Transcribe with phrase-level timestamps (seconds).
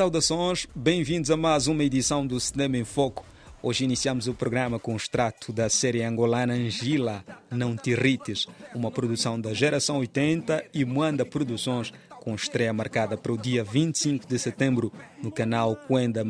[0.00, 3.22] Saudações, bem-vindos a mais uma edição do Cinema em Foco.
[3.62, 8.90] Hoje iniciamos o programa com o extrato da série angolana Angila, Não Te Irrites, uma
[8.90, 14.38] produção da geração 80 e Moanda Produções, com estreia marcada para o dia 25 de
[14.38, 14.90] setembro
[15.22, 16.24] no canal Quenda.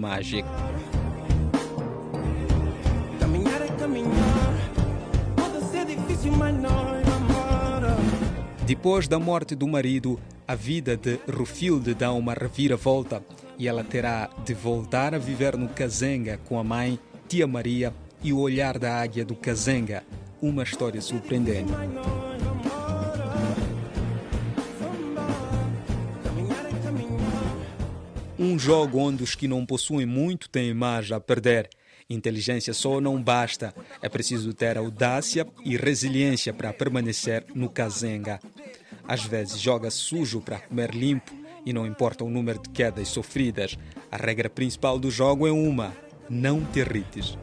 [3.21, 3.71] Caminhar é.
[8.67, 13.23] Depois da morte do marido, a vida de Rufilde dá uma reviravolta
[13.61, 17.93] e ela terá de voltar a viver no Kazenga com a mãe, tia Maria
[18.23, 20.03] e o olhar da águia do Kazenga.
[20.41, 21.71] Uma história surpreendente.
[28.39, 31.69] Um jogo onde os que não possuem muito têm mais a perder.
[32.09, 33.75] Inteligência só não basta.
[34.01, 38.41] É preciso ter audácia e resiliência para permanecer no Kazenga.
[39.07, 43.79] Às vezes joga sujo para comer limpo e não importa o número de quedas sofridas.
[44.11, 45.93] A regra principal do jogo é uma:
[46.29, 47.39] não te irrites.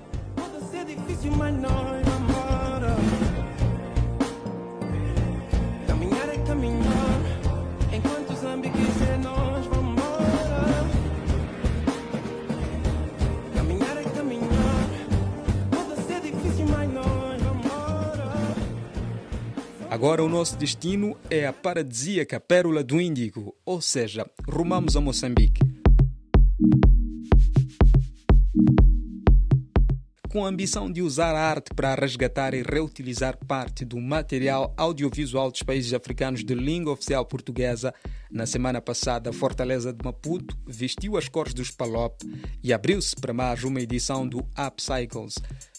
[19.97, 25.59] Agora o nosso destino é a paradisíaca Pérola do Índico, ou seja, rumamos a Moçambique.
[30.29, 35.49] Com a ambição de usar a arte para resgatar e reutilizar parte do material audiovisual
[35.49, 37.91] dos países africanos de língua oficial portuguesa,
[38.29, 42.21] na semana passada, a Fortaleza de Maputo vestiu as cores dos Palop
[42.61, 45.35] e abriu-se para mais uma edição do Upcycles.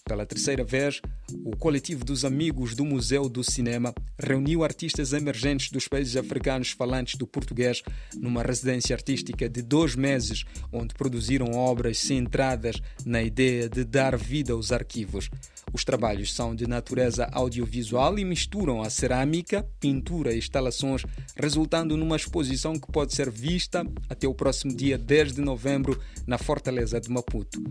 [0.09, 1.03] Pela terceira vez,
[1.45, 7.17] o coletivo dos Amigos do Museu do Cinema reuniu artistas emergentes dos países africanos falantes
[7.17, 7.83] do português
[8.19, 14.55] numa residência artística de dois meses, onde produziram obras centradas na ideia de dar vida
[14.55, 15.29] aos arquivos.
[15.75, 21.03] Os trabalhos são de natureza audiovisual e misturam a cerâmica, pintura e instalações,
[21.37, 26.39] resultando numa exposição que pode ser vista até o próximo dia 10 de novembro na
[26.39, 27.63] Fortaleza de Maputo.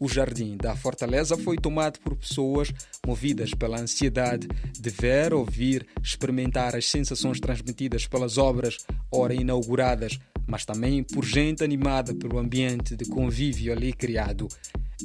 [0.00, 2.72] O jardim da Fortaleza foi tomado por pessoas
[3.06, 8.78] movidas pela ansiedade de ver, ouvir, experimentar as sensações transmitidas pelas obras
[9.10, 14.48] ora inauguradas, mas também por gente animada pelo ambiente de convívio ali criado.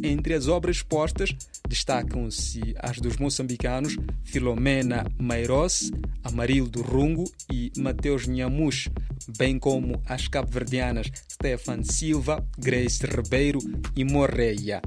[0.04, 1.36] Entre as obras expostas,
[1.68, 5.92] destacam-se as dos moçambicanos Filomena Mairos,
[6.24, 8.90] Amarildo Rungo e Mateus Nhamush,
[9.38, 13.60] bem como as cabo-verdianas Stefan Silva, Grace Ribeiro
[13.96, 14.82] e Morreia.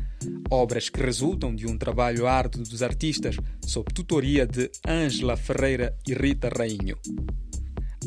[0.51, 6.15] Obras que resultam de um trabalho árduo dos artistas sob tutoria de Ângela Ferreira e
[6.15, 6.99] Rita Rainho.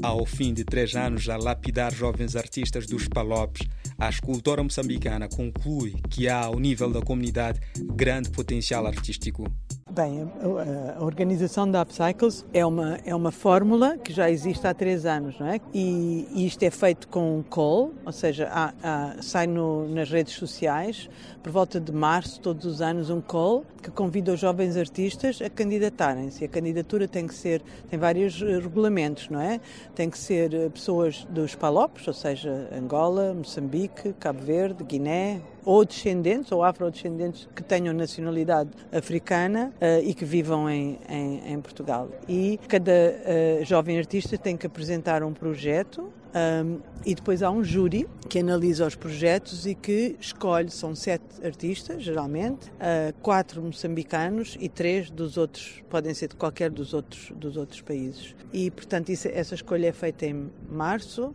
[0.03, 3.67] Ao fim de três anos a lapidar jovens artistas dos Palopes,
[3.97, 7.61] a escultora moçambicana conclui que há, ao nível da comunidade,
[7.95, 9.45] grande potencial artístico.
[9.95, 14.73] Bem, a, a organização da Upcycles é uma, é uma fórmula que já existe há
[14.73, 15.61] três anos, não é?
[15.73, 20.11] E, e isto é feito com um call, ou seja, há, há, sai no, nas
[20.11, 21.09] redes sociais,
[21.41, 25.49] por volta de março, todos os anos, um call que convida os jovens artistas a
[25.49, 26.43] candidatarem-se.
[26.43, 29.61] A candidatura tem que ser, tem vários eh, regulamentos, não é?
[29.95, 35.83] Tem que ser eh, pessoas dos Palopes, ou seja, Angola, Moçambique, Cabo Verde, Guiné, ou
[35.83, 42.09] descendentes ou afrodescendentes que tenham nacionalidade africana uh, e que vivam em, em, em Portugal.
[42.29, 47.63] E cada uh, jovem artista tem que apresentar um projeto um, e depois há um
[47.63, 54.57] júri que analisa os projetos e que escolhe, são sete artistas, geralmente, uh, quatro moçambicanos
[54.59, 58.35] e três dos outros, podem ser de qualquer dos outros, dos outros países.
[58.51, 61.33] E, portanto, isso, essa escolha é feita em março, uh,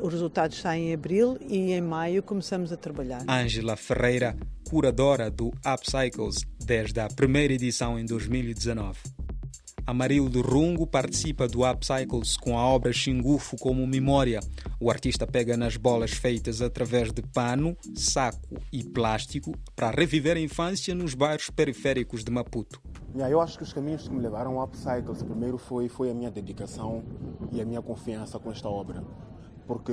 [0.00, 3.22] os resultados saem em abril e em maio começamos a trabalhar.
[3.28, 4.36] Ângela Ferreira,
[4.68, 9.13] curadora do Upcycles desde a primeira edição em 2019.
[9.86, 14.40] Amarildo Rungo participa do Upcycles com a obra Xingufo como memória.
[14.80, 20.40] O artista pega nas bolas feitas através de pano, saco e plástico para reviver a
[20.40, 22.80] infância nos bairros periféricos de Maputo.
[23.14, 26.30] Eu acho que os caminhos que me levaram ao Upcycles primeiro foi, foi a minha
[26.30, 27.04] dedicação
[27.52, 29.04] e a minha confiança com esta obra.
[29.66, 29.92] Porque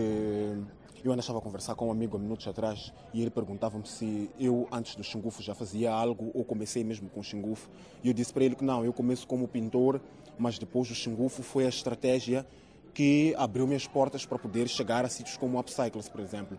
[1.04, 4.30] eu ainda estava a conversar com um amigo há minutos atrás e ele perguntava-me se
[4.40, 7.70] eu, antes do Xingufo, já fazia algo ou comecei mesmo com o Xingufo.
[8.04, 10.00] E eu disse para ele que não, eu começo como pintor,
[10.38, 12.46] mas depois o Xingufo foi a estratégia
[12.94, 16.58] que abriu minhas portas para poder chegar a sítios como o Upcycles, por exemplo.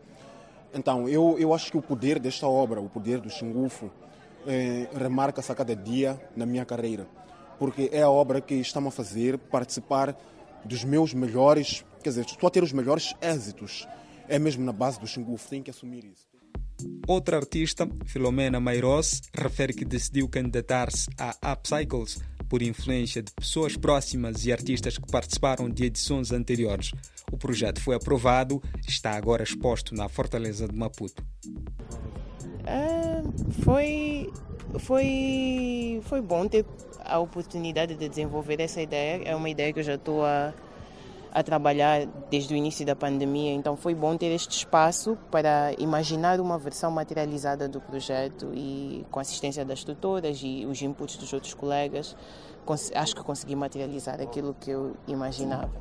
[0.74, 3.90] Então, eu, eu acho que o poder desta obra, o poder do Xingufo,
[4.46, 7.06] eh, remarca-se a cada dia na minha carreira.
[7.58, 10.16] Porque é a obra que está-me a fazer participar
[10.64, 13.86] dos meus melhores, quer dizer, estou a ter os melhores êxitos
[14.28, 16.26] é mesmo na base do Xinguf, tem que assumir isso.
[17.06, 24.44] Outra artista, Filomena Mairos, refere que decidiu candidatar-se a Upcycles por influência de pessoas próximas
[24.44, 26.92] e artistas que participaram de edições anteriores.
[27.30, 31.24] O projeto foi aprovado e está agora exposto na Fortaleza de Maputo.
[32.66, 33.22] Ah,
[33.62, 34.30] foi,
[34.78, 36.64] foi, foi bom ter
[37.04, 39.22] a oportunidade de desenvolver essa ideia.
[39.24, 40.52] É uma ideia que eu já estou a,
[41.32, 46.40] a trabalhar desde o início da pandemia, então foi bom ter este espaço para imaginar
[46.40, 51.32] uma versão materializada do projeto e com a assistência das tutoras e os inputs dos
[51.32, 52.14] outros colegas,
[52.94, 55.72] acho que consegui materializar aquilo que eu imaginava.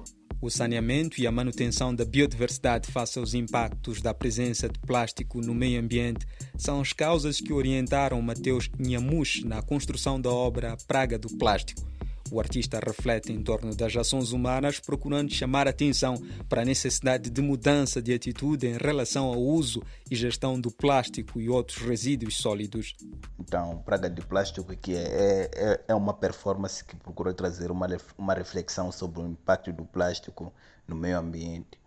[0.42, 5.54] O saneamento e a manutenção da biodiversidade face aos impactos da presença de plástico no
[5.54, 6.25] meio ambiente
[6.57, 11.91] são as causas que orientaram Mateus Nhamush na construção da obra Praga do Plástico.
[12.31, 16.16] O artista reflete em torno das ações humanas, procurando chamar atenção
[16.48, 21.42] para a necessidade de mudança de atitude em relação ao uso e gestão do plástico
[21.42, 22.95] e outros resíduos sólidos.
[23.38, 27.86] Então, Praga de Plástico que é, é, é uma performance que procura trazer uma,
[28.18, 30.54] uma reflexão sobre o impacto do plástico
[30.88, 31.78] no meio ambiente.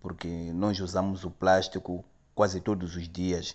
[0.00, 2.02] Porque nós usamos o plástico
[2.34, 3.54] quase todos os dias.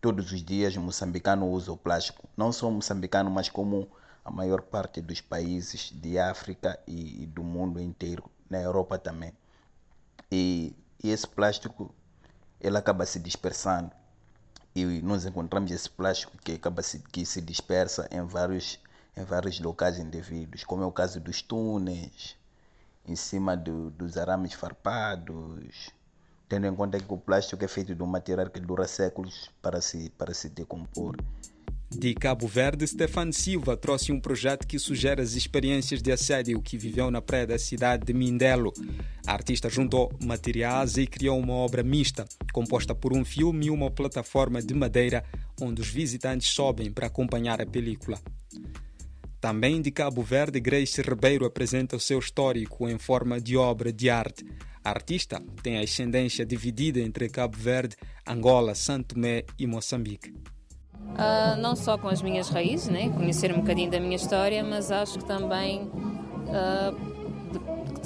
[0.00, 2.28] Todos os dias o moçambicano usa o plástico.
[2.36, 3.88] Não só o moçambicano, mas como
[4.28, 9.32] a maior parte dos países de África e, e do mundo inteiro, na Europa também.
[10.30, 11.94] E, e esse plástico
[12.60, 13.90] ele acaba se dispersando
[14.74, 18.78] e nós encontramos esse plástico que acaba se, que se dispersa em vários
[19.16, 22.36] em vários locais indevidos, como é o caso dos túneis,
[23.04, 25.90] em cima do, dos arames farpados,
[26.48, 29.80] tendo em conta que o plástico é feito de um material que dura séculos para
[29.80, 31.16] se para se decompor.
[31.90, 36.76] De Cabo Verde, Stefano Silva trouxe um projeto que sugere as experiências de assédio que
[36.76, 38.74] viveu na praia da cidade de Mindelo.
[39.26, 43.90] A artista juntou materiais e criou uma obra mista, composta por um filme e uma
[43.90, 45.24] plataforma de madeira,
[45.60, 48.20] onde os visitantes sobem para acompanhar a película.
[49.40, 54.10] Também de Cabo Verde, Grace Ribeiro apresenta o seu histórico em forma de obra de
[54.10, 54.44] arte.
[54.84, 57.96] A artista tem a ascendência dividida entre Cabo Verde,
[58.26, 60.34] Angola, Santo Tomé e Moçambique.
[61.16, 63.08] Ah, não só com as minhas raízes, né?
[63.10, 65.90] conhecer um bocadinho da minha história, mas acho que também
[66.48, 66.92] ah,
[67.52, 68.00] de-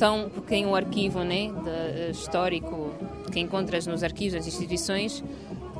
[0.46, 1.50] tem um arquivo né?
[1.64, 2.90] de, histórico
[3.30, 5.22] que encontras nos arquivos das instituições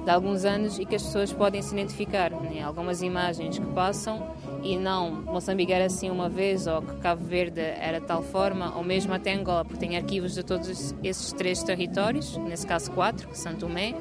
[0.04, 2.30] de alguns anos e que as pessoas podem se identificar.
[2.30, 2.62] Né?
[2.62, 4.26] Algumas imagens que passam
[4.62, 8.84] e não Moçambique era assim uma vez ou que Cabo Verde era tal forma, ou
[8.84, 13.38] mesmo até Angola, porque tem arquivos de todos esses três territórios, nesse caso quatro, que
[13.38, 13.94] São Tomé,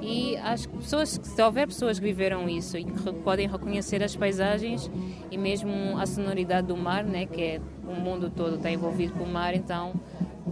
[0.00, 4.14] e acho que pessoas, se houver pessoas que viveram isso e que podem reconhecer as
[4.14, 4.90] paisagens
[5.30, 9.24] e mesmo a sonoridade do mar, né, que é o mundo todo está envolvido com
[9.24, 9.92] o mar, então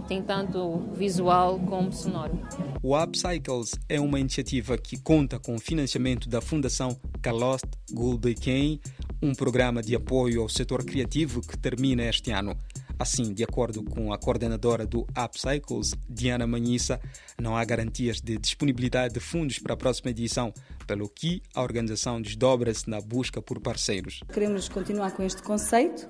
[0.07, 2.39] tem tanto visual como sonoro.
[2.81, 8.79] O Upcycles é uma iniciativa que conta com o financiamento da Fundação Calost Gulbenkian,
[9.21, 12.57] um programa de apoio ao setor criativo que termina este ano.
[12.97, 16.99] Assim, de acordo com a coordenadora do Upcycles, Diana Manhissa,
[17.39, 20.53] não há garantias de disponibilidade de fundos para a próxima edição,
[20.85, 24.19] pelo que a organização desdobra-se na busca por parceiros.
[24.31, 26.07] Queremos continuar com este conceito.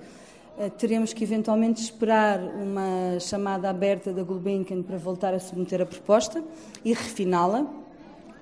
[0.61, 5.85] Eh, Teremos que eventualmente esperar uma chamada aberta da Gulbenkian para voltar a submeter a
[5.87, 6.43] proposta
[6.85, 7.65] e refiná-la,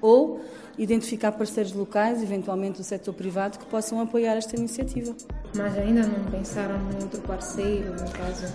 [0.02, 0.42] ou
[0.78, 5.16] identificar parceiros locais, eventualmente do setor privado, que possam apoiar esta iniciativa.
[5.56, 8.54] Mas ainda não pensaram no outro parceiro, no caso?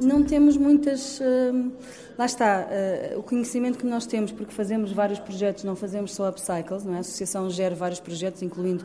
[0.00, 1.18] Não temos muitas.
[1.20, 1.72] hum,
[2.18, 6.28] lá está, eh, o conhecimento que nós temos, porque fazemos vários projetos, não fazemos só
[6.28, 6.98] upcycles, não é?
[6.98, 8.84] A associação gera vários projetos, incluindo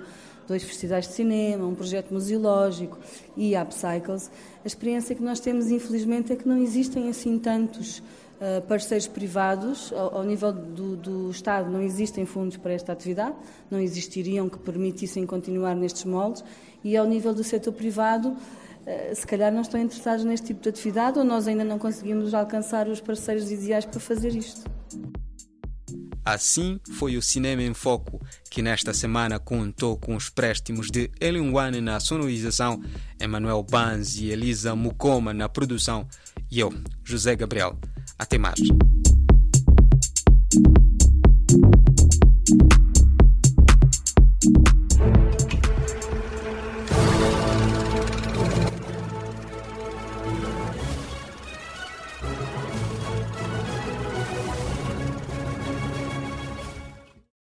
[0.51, 2.97] dois festivais de cinema, um projeto museológico
[3.35, 4.29] e upcycles.
[4.63, 8.03] A experiência que nós temos, infelizmente, é que não existem assim tantos
[8.39, 9.93] eh, parceiros privados.
[9.93, 13.35] Ao, nível do, do Estado, não existem fundos para esta atividade,
[13.69, 16.43] não existiriam que permitissem continuar nestes moldes.
[16.83, 18.35] E ao nível do setor privado,
[18.85, 22.33] eh, se calhar não estão interessados neste tipo de atividade ou nós ainda não conseguimos
[22.33, 24.69] alcançar os parceiros ideais para fazer isto.
[26.33, 31.51] Assim foi o Cinema em Foco, que nesta semana contou com os préstimos de Ellen
[31.51, 32.81] Wane na sonorização,
[33.19, 36.07] Emanuel Banz e Elisa Mukoma na produção
[36.49, 36.73] e eu,
[37.03, 37.77] José Gabriel.
[38.17, 38.61] Até mais.